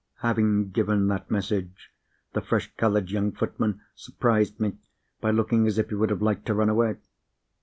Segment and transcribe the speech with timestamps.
[0.21, 1.91] Having given that message,
[2.33, 4.79] the fresh coloured young footman surprised me
[5.19, 6.95] by looking as if he would have liked to run away.